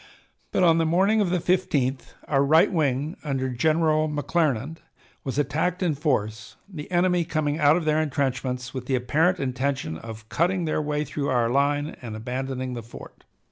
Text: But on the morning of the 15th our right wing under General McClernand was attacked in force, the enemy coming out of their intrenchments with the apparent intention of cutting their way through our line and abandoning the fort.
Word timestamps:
But 0.51 0.63
on 0.63 0.79
the 0.79 0.85
morning 0.87 1.21
of 1.21 1.29
the 1.29 1.37
15th 1.37 2.15
our 2.27 2.43
right 2.43 2.71
wing 2.71 3.17
under 3.23 3.49
General 3.49 4.09
McClernand 4.09 4.77
was 5.23 5.37
attacked 5.37 5.83
in 5.83 5.93
force, 5.93 6.55
the 6.67 6.89
enemy 6.89 7.23
coming 7.23 7.59
out 7.59 7.75
of 7.75 7.85
their 7.85 8.01
intrenchments 8.01 8.73
with 8.73 8.87
the 8.87 8.95
apparent 8.95 9.39
intention 9.39 9.99
of 9.99 10.27
cutting 10.27 10.65
their 10.65 10.81
way 10.81 11.05
through 11.05 11.29
our 11.29 11.49
line 11.51 11.95
and 12.01 12.15
abandoning 12.15 12.73
the 12.73 12.81
fort. 12.81 13.25